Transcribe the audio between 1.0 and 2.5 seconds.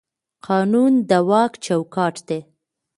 د واک چوکاټ دی